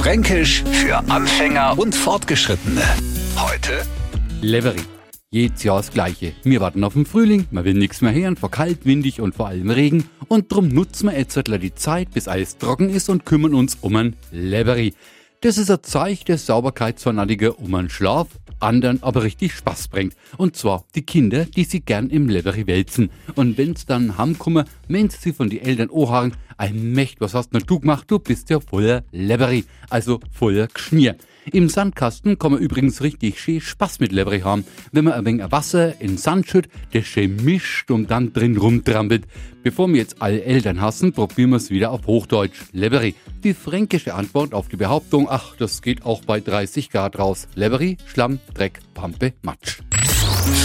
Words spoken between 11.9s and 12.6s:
bis alles